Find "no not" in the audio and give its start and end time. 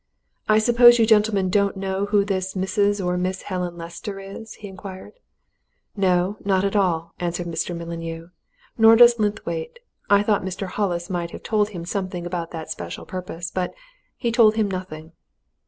5.95-6.63